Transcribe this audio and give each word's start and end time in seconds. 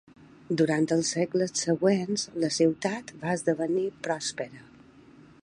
Durant 0.61 0.87
els 0.95 1.11
segles 1.15 1.53
següents, 1.65 2.25
la 2.45 2.51
ciutat 2.57 3.15
va 3.25 3.37
esdevenir 3.39 3.87
pròspera. 4.09 4.67